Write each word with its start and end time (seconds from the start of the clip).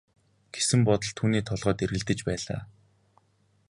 гэсэн 0.53 0.79
бодол 0.87 1.11
түүний 1.17 1.43
толгойд 1.47 1.83
эргэлдэж 1.85 2.19
байлаа. 2.27 2.59